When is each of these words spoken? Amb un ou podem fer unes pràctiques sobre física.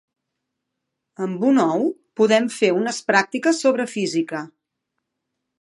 Amb 1.25 1.45
un 1.49 1.59
ou 1.65 1.85
podem 2.21 2.49
fer 2.55 2.73
unes 2.81 3.05
pràctiques 3.13 3.63
sobre 3.67 3.89
física. 3.97 4.45